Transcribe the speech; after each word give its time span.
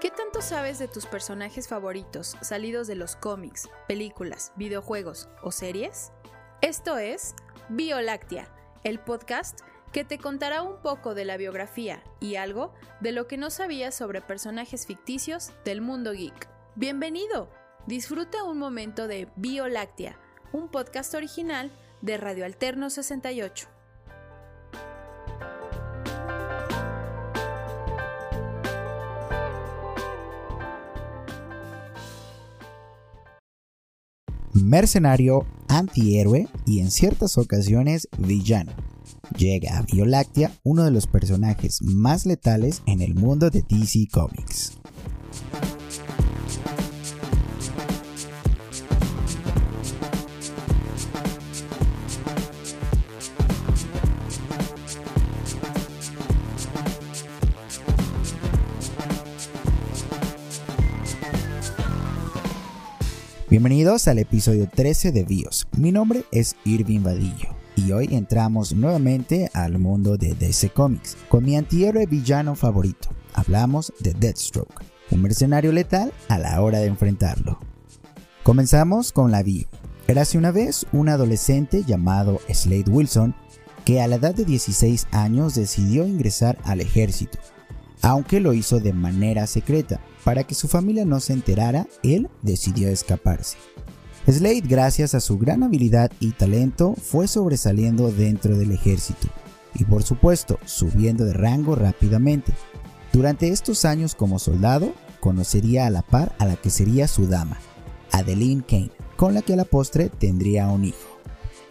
¿Qué 0.00 0.12
tanto 0.12 0.42
sabes 0.42 0.78
de 0.78 0.86
tus 0.86 1.06
personajes 1.06 1.66
favoritos 1.66 2.36
salidos 2.40 2.86
de 2.86 2.94
los 2.94 3.16
cómics, 3.16 3.68
películas, 3.88 4.52
videojuegos 4.54 5.28
o 5.42 5.50
series? 5.50 6.12
Esto 6.60 6.98
es 6.98 7.34
Bioláctea, 7.68 8.48
el 8.84 9.00
podcast 9.00 9.62
que 9.92 10.04
te 10.04 10.18
contará 10.18 10.62
un 10.62 10.80
poco 10.82 11.16
de 11.16 11.24
la 11.24 11.36
biografía 11.36 12.04
y 12.20 12.36
algo 12.36 12.72
de 13.00 13.10
lo 13.10 13.26
que 13.26 13.38
no 13.38 13.50
sabías 13.50 13.92
sobre 13.92 14.20
personajes 14.20 14.86
ficticios 14.86 15.50
del 15.64 15.80
mundo 15.80 16.12
geek. 16.12 16.48
Bienvenido, 16.76 17.50
disfruta 17.88 18.44
un 18.44 18.58
momento 18.58 19.08
de 19.08 19.26
Bioláctea, 19.34 20.16
un 20.52 20.68
podcast 20.68 21.12
original 21.14 21.72
de 22.02 22.18
Radio 22.18 22.44
Alterno 22.44 22.88
68. 22.88 23.77
Mercenario, 34.68 35.46
antihéroe 35.68 36.48
y 36.66 36.80
en 36.80 36.90
ciertas 36.90 37.38
ocasiones 37.38 38.08
villano. 38.18 38.72
Llega 39.36 39.78
a 39.78 39.82
Bioláctea 39.82 40.52
uno 40.62 40.84
de 40.84 40.90
los 40.90 41.06
personajes 41.06 41.82
más 41.82 42.26
letales 42.26 42.82
en 42.86 43.02
el 43.02 43.14
mundo 43.14 43.50
de 43.50 43.62
DC 43.62 44.08
Comics. 44.12 44.77
Bienvenidos 63.58 64.06
al 64.06 64.20
episodio 64.20 64.68
13 64.72 65.10
de 65.10 65.24
BIOS. 65.24 65.66
Mi 65.76 65.90
nombre 65.90 66.22
es 66.30 66.54
Irving 66.64 67.00
Vadillo 67.00 67.56
y 67.74 67.90
hoy 67.90 68.06
entramos 68.12 68.72
nuevamente 68.72 69.50
al 69.52 69.80
mundo 69.80 70.16
de 70.16 70.36
DC 70.36 70.70
Comics 70.70 71.16
con 71.28 71.44
mi 71.44 71.56
antihéroe 71.56 72.06
villano 72.06 72.54
favorito. 72.54 73.08
Hablamos 73.34 73.92
de 73.98 74.14
Deathstroke, 74.14 74.84
un 75.10 75.22
mercenario 75.22 75.72
letal 75.72 76.12
a 76.28 76.38
la 76.38 76.62
hora 76.62 76.78
de 76.78 76.86
enfrentarlo. 76.86 77.58
Comenzamos 78.44 79.10
con 79.10 79.32
la 79.32 79.42
bio. 79.42 79.66
Érase 80.06 80.38
una 80.38 80.52
vez 80.52 80.86
un 80.92 81.08
adolescente 81.08 81.82
llamado 81.82 82.38
Slade 82.48 82.88
Wilson 82.88 83.34
que 83.84 84.00
a 84.00 84.06
la 84.06 84.16
edad 84.16 84.36
de 84.36 84.44
16 84.44 85.08
años 85.10 85.56
decidió 85.56 86.06
ingresar 86.06 86.58
al 86.62 86.80
ejército, 86.80 87.40
aunque 88.02 88.40
lo 88.40 88.52
hizo 88.52 88.80
de 88.80 88.92
manera 88.92 89.46
secreta, 89.46 90.00
para 90.24 90.44
que 90.44 90.54
su 90.54 90.68
familia 90.68 91.04
no 91.04 91.20
se 91.20 91.32
enterara, 91.32 91.86
él 92.02 92.28
decidió 92.42 92.88
escaparse. 92.88 93.56
Slade, 94.26 94.60
gracias 94.60 95.14
a 95.14 95.20
su 95.20 95.38
gran 95.38 95.62
habilidad 95.62 96.12
y 96.20 96.32
talento, 96.32 96.94
fue 96.94 97.28
sobresaliendo 97.28 98.12
dentro 98.12 98.58
del 98.58 98.72
ejército 98.72 99.28
y 99.74 99.84
por 99.84 100.02
supuesto 100.02 100.58
subiendo 100.66 101.24
de 101.24 101.32
rango 101.32 101.74
rápidamente. 101.74 102.52
Durante 103.12 103.48
estos 103.48 103.84
años 103.84 104.14
como 104.14 104.38
soldado, 104.38 104.92
conocería 105.20 105.86
a 105.86 105.90
la 105.90 106.02
par 106.02 106.34
a 106.38 106.46
la 106.46 106.56
que 106.56 106.70
sería 106.70 107.08
su 107.08 107.26
dama, 107.26 107.58
Adeline 108.12 108.62
Kane, 108.62 108.90
con 109.16 109.34
la 109.34 109.42
que 109.42 109.54
a 109.54 109.56
la 109.56 109.64
postre 109.64 110.10
tendría 110.10 110.68
un 110.68 110.84
hijo. 110.84 111.18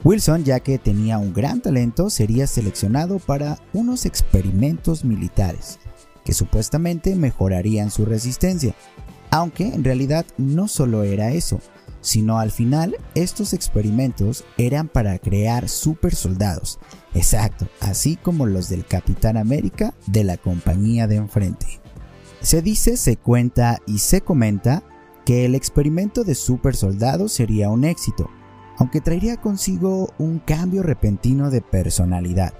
Wilson, 0.04 0.44
ya 0.44 0.60
que 0.60 0.78
tenía 0.78 1.18
un 1.18 1.34
gran 1.34 1.62
talento, 1.62 2.10
sería 2.10 2.48
seleccionado 2.48 3.20
para 3.20 3.60
unos 3.74 4.06
experimentos 4.06 5.04
militares, 5.04 5.80
que 6.28 6.34
supuestamente 6.34 7.16
mejorarían 7.16 7.90
su 7.90 8.04
resistencia. 8.04 8.76
Aunque 9.32 9.68
en 9.68 9.86
realidad 9.86 10.26
no 10.38 10.68
solo 10.68 11.04
era 11.04 11.32
eso, 11.32 11.62
sino 12.02 12.40
al 12.40 12.52
final 12.52 12.98
estos 13.16 13.54
experimentos 13.54 14.44
eran 14.58 14.90
para 14.90 15.20
crear 15.20 15.70
super 15.70 16.14
soldados. 16.14 16.80
Exacto, 17.14 17.70
así 17.80 18.18
como 18.18 18.46
los 18.46 18.68
del 18.68 18.86
Capitán 18.86 19.38
América 19.38 19.94
de 20.06 20.26
la 20.26 20.36
compañía 20.36 21.08
de 21.08 21.16
enfrente. 21.16 21.80
Se 22.42 22.62
dice, 22.62 22.98
se 22.98 23.16
cuenta 23.16 23.80
y 23.88 24.00
se 24.00 24.20
comenta 24.20 24.84
que 25.24 25.46
el 25.46 25.56
experimento 25.56 26.26
de 26.26 26.36
super 26.36 26.76
soldados 26.76 27.32
sería 27.32 27.70
un 27.70 27.86
éxito, 27.86 28.30
aunque 28.78 29.00
traería 29.00 29.38
consigo 29.38 30.14
un 30.18 30.40
cambio 30.40 30.84
repentino 30.84 31.52
de 31.52 31.62
personalidad, 31.62 32.54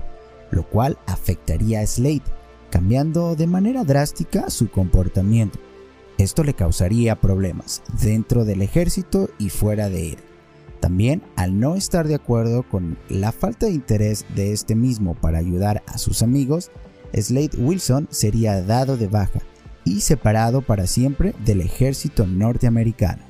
lo 0.52 0.70
cual 0.70 0.98
afectaría 1.06 1.82
a 1.82 1.86
Slade, 1.86 2.24
cambiando 2.78 3.36
de 3.36 3.48
manera 3.48 3.84
drástica 3.84 4.52
su 4.52 4.70
comportamiento. 4.70 5.58
Esto 6.20 6.44
le 6.44 6.54
causaría 6.54 7.20
problemas 7.20 7.82
dentro 8.00 8.46
del 8.46 8.62
ejército 8.62 9.32
y 9.40 9.50
fuera 9.50 9.90
de 9.90 10.12
él. 10.12 10.18
También, 10.80 11.24
al 11.36 11.60
no 11.60 11.76
estar 11.76 12.08
de 12.08 12.14
acuerdo 12.14 12.62
con 12.62 13.00
la 13.10 13.32
falta 13.32 13.66
de 13.66 13.72
interés 13.72 14.26
de 14.36 14.54
este 14.54 14.76
mismo 14.76 15.16
para 15.16 15.40
ayudar 15.40 15.82
a 15.88 15.98
sus 15.98 16.22
amigos, 16.22 16.70
Slade 17.16 17.58
Wilson 17.58 18.10
sería 18.12 18.62
dado 18.62 18.96
de 18.96 19.08
baja 19.08 19.40
y 19.84 20.02
separado 20.02 20.62
para 20.62 20.86
siempre 20.86 21.34
del 21.44 21.62
ejército 21.62 22.28
norteamericano. 22.28 23.24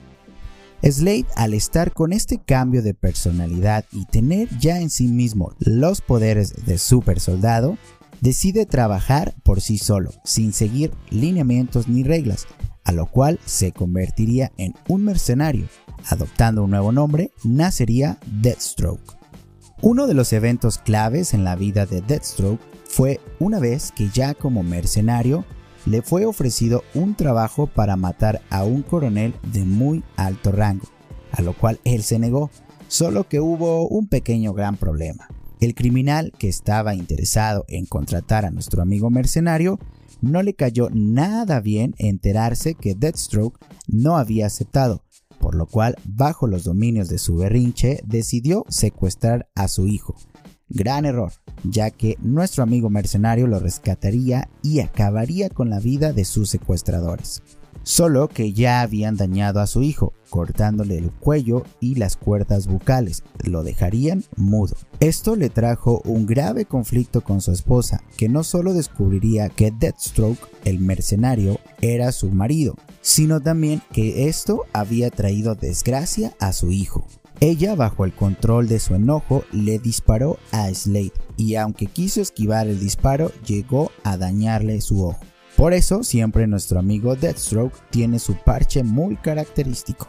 Slade, 0.84 1.26
al 1.38 1.54
estar 1.54 1.94
con 1.94 2.12
este 2.12 2.38
cambio 2.38 2.82
de 2.82 2.94
personalidad 2.94 3.86
y 3.94 4.08
tener 4.08 4.50
ya 4.60 4.82
en 4.82 4.90
sí 4.90 5.08
mismo 5.08 5.56
los 5.60 6.02
poderes 6.02 6.66
de 6.66 6.78
super 6.78 7.22
soldado, 7.22 7.78
decide 8.22 8.66
trabajar 8.66 9.34
por 9.44 9.62
sí 9.62 9.78
solo, 9.78 10.12
sin 10.24 10.54
seguir 10.54 10.92
lineamientos 11.10 11.88
ni 11.88 12.04
reglas, 12.04 12.48
a 12.84 12.92
lo 12.92 13.06
cual 13.06 13.40
se 13.46 13.72
convertiría 13.72 14.52
en 14.58 14.74
un 14.88 15.04
mercenario. 15.04 15.68
Adoptando 16.10 16.64
un 16.64 16.72
nuevo 16.72 16.92
nombre, 16.92 17.32
nacería 17.44 18.18
Deathstroke. 18.26 19.18
Uno 19.82 20.08
de 20.08 20.14
los 20.14 20.34
eventos 20.34 20.78
claves 20.78 21.34
en 21.34 21.44
la 21.44 21.56
vida 21.56 21.86
de 21.86 22.02
Deathstroke 22.02 22.62
fue 22.86 23.20
una 23.40 23.60
vez 23.60 23.92
que 23.92 24.10
ya 24.10 24.34
como 24.34 24.64
mercenario 24.64 25.46
le 25.86 26.02
fue 26.02 26.26
ofrecido 26.26 26.84
un 26.94 27.16
trabajo 27.16 27.68
para 27.68 27.96
matar 27.96 28.42
a 28.50 28.64
un 28.64 28.82
coronel 28.82 29.34
de 29.44 29.64
muy 29.64 30.04
alto 30.16 30.52
rango, 30.52 30.88
a 31.32 31.42
lo 31.42 31.54
cual 31.54 31.80
él 31.84 32.04
se 32.04 32.20
negó, 32.20 32.50
solo 32.88 33.28
que 33.28 33.40
hubo 33.40 33.88
un 33.88 34.08
pequeño 34.08 34.54
gran 34.54 34.78
problema. 34.78 35.28
El 35.60 35.74
criminal 35.74 36.32
que 36.38 36.48
estaba 36.48 36.94
interesado 36.94 37.66
en 37.68 37.86
contratar 37.86 38.46
a 38.46 38.52
nuestro 38.52 38.82
amigo 38.82 39.10
mercenario 39.10 39.80
no 40.22 40.44
le 40.44 40.54
cayó 40.54 40.90
nada 40.92 41.60
bien 41.60 41.96
enterarse 41.98 42.76
que 42.76 42.96
Deathstroke 42.96 43.60
no 43.88 44.18
había 44.18 44.46
aceptado, 44.46 45.04
por 45.40 45.56
lo 45.56 45.66
cual, 45.66 45.96
bajo 46.06 46.48
los 46.48 46.64
dominios 46.64 47.10
de 47.10 47.18
su 47.18 47.38
berrinche, 47.38 48.02
decidió 48.06 48.66
secuestrar 48.70 49.50
a 49.56 49.68
su 49.68 49.88
hijo. 49.88 50.16
Gran 50.70 51.06
error, 51.06 51.32
ya 51.64 51.92
que 51.92 52.18
nuestro 52.22 52.62
amigo 52.62 52.90
mercenario 52.90 53.48
lo 53.48 53.60
rescataría 53.60 54.50
y 54.62 54.82
acabaría 54.82 55.50
con 55.50 55.70
la 55.70 55.80
vida 55.80 56.14
de 56.14 56.26
sus 56.26 56.50
secuestradores 56.50 57.42
solo 57.88 58.28
que 58.28 58.52
ya 58.52 58.82
habían 58.82 59.16
dañado 59.16 59.62
a 59.62 59.66
su 59.66 59.82
hijo, 59.82 60.12
cortándole 60.30 60.98
el 60.98 61.10
cuello 61.10 61.64
y 61.80 61.96
las 61.96 62.18
cuerdas 62.18 62.68
bucales, 62.68 63.24
lo 63.46 63.64
dejarían 63.64 64.26
mudo. 64.36 64.76
Esto 65.00 65.38
le 65.38 65.50
trajo 65.50 66.02
un 66.04 66.26
grave 66.26 66.66
conflicto 66.66 67.22
con 67.22 67.40
su 67.40 67.54
esposa, 67.54 68.04
que 68.18 68.28
no 68.28 68.44
solo 68.44 68.74
descubriría 68.74 69.48
que 69.48 69.72
Deathstroke, 69.72 70.38
el 70.66 70.80
mercenario, 70.80 71.62
era 71.82 72.12
su 72.12 72.30
marido, 72.30 72.76
sino 73.00 73.40
también 73.40 73.82
que 73.94 74.28
esto 74.28 74.66
había 74.74 75.10
traído 75.10 75.56
desgracia 75.56 76.36
a 76.42 76.52
su 76.52 76.72
hijo. 76.72 77.08
Ella, 77.40 77.74
bajo 77.76 78.04
el 78.04 78.14
control 78.14 78.68
de 78.68 78.80
su 78.80 78.96
enojo, 78.96 79.46
le 79.54 79.80
disparó 79.80 80.40
a 80.52 80.68
Slade 80.74 81.14
y 81.38 81.56
aunque 81.56 81.86
quiso 81.86 82.20
esquivar 82.20 82.68
el 82.68 82.82
disparo, 82.82 83.32
llegó 83.46 83.92
a 84.04 84.18
dañarle 84.18 84.82
su 84.82 85.06
ojo. 85.06 85.22
Por 85.58 85.74
eso 85.74 86.04
siempre 86.04 86.46
nuestro 86.46 86.78
amigo 86.78 87.16
Deathstroke 87.16 87.76
tiene 87.90 88.20
su 88.20 88.36
parche 88.36 88.84
muy 88.84 89.16
característico. 89.16 90.08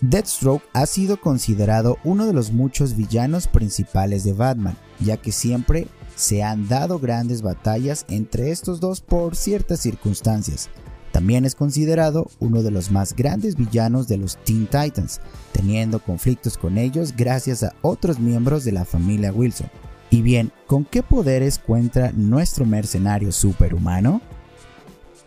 Deathstroke 0.00 0.64
ha 0.72 0.86
sido 0.86 1.20
considerado 1.20 1.98
uno 2.02 2.26
de 2.26 2.32
los 2.32 2.50
muchos 2.50 2.96
villanos 2.96 3.46
principales 3.46 4.24
de 4.24 4.32
Batman, 4.32 4.74
ya 4.98 5.18
que 5.18 5.32
siempre 5.32 5.86
se 6.16 6.42
han 6.42 6.66
dado 6.66 6.98
grandes 6.98 7.42
batallas 7.42 8.06
entre 8.08 8.50
estos 8.50 8.80
dos 8.80 9.02
por 9.02 9.36
ciertas 9.36 9.80
circunstancias. 9.80 10.70
También 11.12 11.44
es 11.44 11.54
considerado 11.54 12.30
uno 12.40 12.62
de 12.62 12.70
los 12.70 12.90
más 12.90 13.14
grandes 13.14 13.56
villanos 13.56 14.08
de 14.08 14.16
los 14.16 14.38
Teen 14.44 14.66
Titans, 14.66 15.20
teniendo 15.52 15.98
conflictos 15.98 16.56
con 16.56 16.78
ellos 16.78 17.12
gracias 17.14 17.62
a 17.62 17.74
otros 17.82 18.18
miembros 18.18 18.64
de 18.64 18.72
la 18.72 18.86
familia 18.86 19.30
Wilson. 19.30 19.68
Y 20.08 20.22
bien, 20.22 20.52
¿con 20.66 20.86
qué 20.86 21.02
poderes 21.02 21.58
cuenta 21.58 22.12
nuestro 22.12 22.64
mercenario 22.64 23.30
superhumano? 23.30 24.22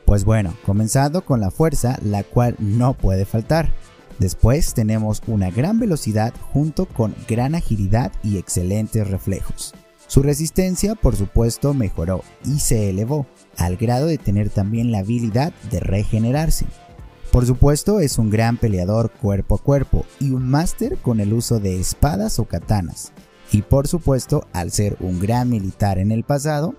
Pues 0.10 0.26
bueno, 0.26 0.56
comenzando 0.66 1.24
con 1.24 1.40
la 1.40 1.52
fuerza, 1.52 2.00
la 2.02 2.24
cual 2.24 2.56
no 2.58 2.96
puede 2.96 3.26
faltar. 3.26 3.72
Después 4.18 4.74
tenemos 4.74 5.22
una 5.28 5.52
gran 5.52 5.78
velocidad 5.80 6.34
junto 6.52 6.88
con 6.88 7.14
gran 7.28 7.54
agilidad 7.54 8.12
y 8.24 8.40
excelentes 8.40 9.08
reflejos. 9.08 9.76
Su 10.08 10.24
resistencia, 10.24 10.96
por 10.96 11.16
supuesto, 11.16 11.76
mejoró 11.76 12.24
y 12.44 12.58
se 12.58 12.90
elevó, 12.90 13.28
al 13.56 13.78
grado 13.78 14.08
de 14.08 14.18
tener 14.18 14.50
también 14.50 14.92
la 14.92 14.98
habilidad 14.98 15.54
de 15.70 15.80
regenerarse. 15.80 16.66
Por 17.32 17.46
supuesto, 17.46 18.00
es 18.00 18.18
un 18.18 18.32
gran 18.32 18.58
peleador 18.58 19.12
cuerpo 19.12 19.54
a 19.54 19.60
cuerpo 19.60 20.08
y 20.20 20.32
un 20.32 20.50
máster 20.50 20.98
con 20.98 21.20
el 21.20 21.34
uso 21.34 21.60
de 21.60 21.80
espadas 21.80 22.40
o 22.40 22.46
katanas. 22.46 23.12
Y 23.52 23.62
por 23.62 23.88
supuesto, 23.88 24.48
al 24.54 24.72
ser 24.72 24.98
un 25.02 25.20
gran 25.20 25.52
militar 25.52 26.00
en 26.00 26.12
el 26.12 26.24
pasado, 26.24 26.74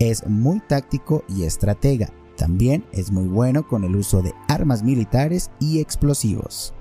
es 0.00 0.26
muy 0.26 0.58
táctico 0.58 1.22
y 1.28 1.44
estratega. 1.44 2.12
También 2.42 2.84
es 2.90 3.12
muy 3.12 3.28
bueno 3.28 3.68
con 3.68 3.84
el 3.84 3.94
uso 3.94 4.20
de 4.20 4.34
armas 4.48 4.82
militares 4.82 5.52
y 5.60 5.78
explosivos. 5.78 6.74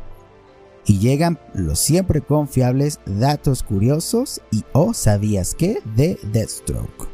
Y 0.88 0.98
llegan 0.98 1.38
los 1.54 1.78
siempre 1.78 2.22
confiables 2.22 3.00
datos 3.06 3.62
curiosos 3.62 4.42
y 4.50 4.64
o 4.74 4.86
oh, 4.86 4.94
sabías 4.96 5.54
que 5.54 5.78
de 5.96 6.18
Deathstroke. 6.34 7.08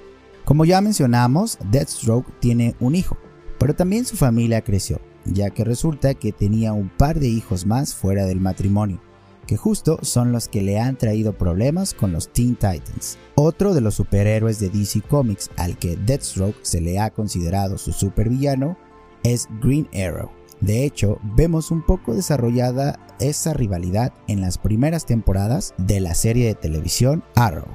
Como 0.46 0.64
ya 0.64 0.80
mencionamos, 0.80 1.58
Deathstroke 1.70 2.40
tiene 2.40 2.74
un 2.80 2.96
hijo, 2.96 3.18
pero 3.60 3.76
también 3.76 4.06
su 4.06 4.16
familia 4.16 4.62
creció 4.62 5.02
ya 5.26 5.50
que 5.50 5.66
resulta 5.66 6.14
que 6.14 6.32
tenía 6.32 6.72
un 6.72 6.88
par 6.88 7.20
de 7.20 7.28
hijos 7.28 7.66
más 7.66 7.94
fuera 7.94 8.26
del 8.26 8.40
matrimonio, 8.40 9.02
que 9.48 9.58
justo 9.58 9.98
son 10.04 10.32
los 10.32 10.48
que 10.48 10.62
le 10.62 10.80
han 10.80 10.98
traído 10.98 11.34
problemas 11.34 11.94
con 11.94 12.12
los 12.12 12.32
Teen 12.32 12.56
Titans. 12.56 13.18
Otro 13.34 13.74
de 13.74 13.82
los 13.82 13.96
superhéroes 13.96 14.60
de 14.60 14.70
DC 14.70 15.02
Comics 15.02 15.50
al 15.56 15.78
que 15.80 15.96
Deathstroke 15.96 16.58
se 16.62 16.82
le 16.82 17.00
ha 17.00 17.10
considerado 17.10 17.78
su 17.78 17.94
supervillano 17.94 18.78
es 19.24 19.48
Green 19.62 19.88
Arrow. 19.94 20.30
De 20.60 20.84
hecho, 20.84 21.20
vemos 21.36 21.72
un 21.72 21.82
poco 21.82 22.14
desarrollada 22.14 23.00
esa 23.20 23.54
rivalidad 23.54 24.14
en 24.28 24.42
las 24.42 24.58
primeras 24.58 25.06
temporadas 25.06 25.74
de 25.78 26.00
la 26.00 26.14
serie 26.14 26.48
de 26.48 26.56
televisión 26.56 27.24
Arrow. 27.36 27.68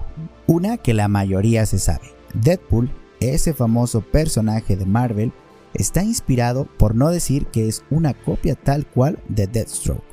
Una 0.47 0.77
que 0.77 0.95
la 0.95 1.09
mayoría 1.09 1.65
se 1.67 1.79
sabe. 1.79 2.13
Deadpool, 2.35 2.91
ese 3.21 3.55
famoso 3.55 4.01
personaje 4.01 4.77
de 4.77 4.85
Marvel, 4.85 5.33
está 5.75 6.03
inspirado 6.03 6.67
por 6.77 6.95
no 6.95 7.11
decir 7.11 7.47
que 7.47 7.69
es 7.69 7.85
una 7.91 8.15
copia 8.15 8.57
tal 8.57 8.87
cual 8.87 9.19
de 9.29 9.47
Deathstroke. 9.47 10.12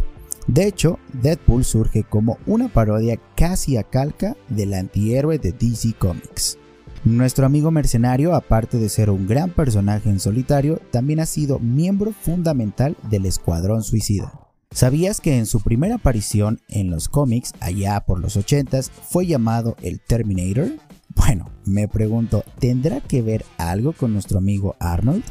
De 0.50 0.66
hecho, 0.66 0.98
Deadpool 1.14 1.64
surge 1.64 2.04
como 2.04 2.40
una 2.48 2.70
parodia 2.70 3.20
casi 3.36 3.78
a 3.78 3.84
calca 3.84 4.36
del 4.50 4.74
antihéroe 4.74 5.38
de 5.38 5.52
DC 5.52 5.94
Comics. 5.94 6.58
Nuestro 7.06 7.46
amigo 7.46 7.70
mercenario, 7.70 8.34
aparte 8.34 8.80
de 8.80 8.90
ser 8.90 9.12
un 9.12 9.28
gran 9.28 9.52
personaje 9.52 10.10
en 10.10 10.20
solitario, 10.20 10.82
también 10.90 11.20
ha 11.20 11.28
sido 11.28 11.60
miembro 11.60 12.14
fundamental 12.14 12.98
del 13.12 13.28
Escuadrón 13.28 13.84
Suicida. 13.84 14.50
¿Sabías 14.72 15.22
que 15.22 15.38
en 15.38 15.46
su 15.46 15.62
primera 15.62 15.96
aparición 15.96 16.60
en 16.68 16.90
los 16.90 17.10
cómics, 17.10 17.54
allá 17.60 18.00
por 18.02 18.20
los 18.20 18.36
80s, 18.36 18.90
fue 18.90 19.28
llamado 19.28 19.76
el 19.84 20.02
Terminator? 20.02 20.72
Bueno, 21.10 21.52
me 21.64 21.88
pregunto, 21.88 22.44
¿tendrá 22.58 23.02
que 23.02 23.22
ver 23.22 23.46
algo 23.60 23.94
con 23.94 24.14
nuestro 24.14 24.40
amigo 24.40 24.76
Arnold? 24.80 25.24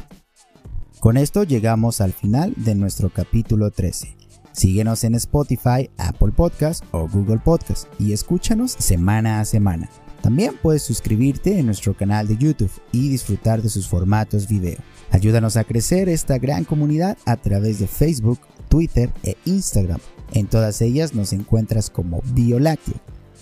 Con 1.01 1.17
esto 1.17 1.43
llegamos 1.43 1.99
al 1.99 2.13
final 2.13 2.53
de 2.55 2.75
nuestro 2.75 3.09
capítulo 3.09 3.69
13. 3.71 4.18
Síguenos 4.59 5.05
en 5.05 5.15
Spotify, 5.15 5.89
Apple 5.97 6.33
Podcast 6.35 6.83
o 6.91 7.07
Google 7.07 7.37
Podcast 7.37 7.85
y 7.97 8.11
escúchanos 8.11 8.73
semana 8.73 9.39
a 9.39 9.45
semana. 9.45 9.89
También 10.21 10.53
puedes 10.61 10.83
suscribirte 10.83 11.57
en 11.57 11.67
nuestro 11.67 11.95
canal 11.95 12.27
de 12.27 12.35
YouTube 12.35 12.69
y 12.91 13.07
disfrutar 13.07 13.61
de 13.61 13.69
sus 13.69 13.87
formatos 13.87 14.49
video. 14.49 14.77
Ayúdanos 15.11 15.55
a 15.55 15.63
crecer 15.63 16.09
esta 16.09 16.39
gran 16.39 16.65
comunidad 16.65 17.17
a 17.25 17.37
través 17.37 17.79
de 17.79 17.87
Facebook, 17.87 18.41
Twitter 18.67 19.09
e 19.23 19.37
Instagram. 19.45 20.01
En 20.33 20.47
todas 20.47 20.81
ellas 20.81 21.15
nos 21.15 21.31
encuentras 21.31 21.89
como 21.89 22.21
Biolácteo. 22.33 22.95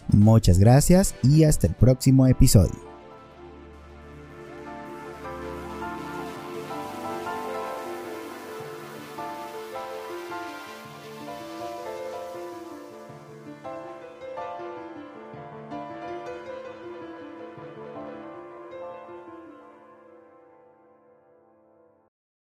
Muchas 0.09 0.59
gracias 0.59 1.15
y 1.23 1.45
hasta 1.45 1.65
el 1.65 1.73
próximo 1.73 2.27
episodio. 2.27 2.86